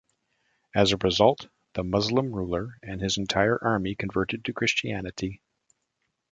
[0.73, 5.43] As a result, the Muslim ruler and his entire army convert to Christianity.